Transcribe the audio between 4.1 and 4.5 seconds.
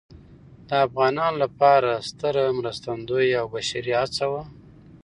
وه.